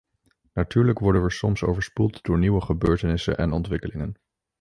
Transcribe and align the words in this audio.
Natuurlijk 0.53 0.99
worden 0.99 1.23
we 1.23 1.29
soms 1.31 1.63
overspoeld 1.63 2.23
door 2.23 2.37
nieuwe 2.37 2.61
gebeurtenissen 2.61 3.37
en 3.37 3.51
ontwikkelingen. 3.51 4.13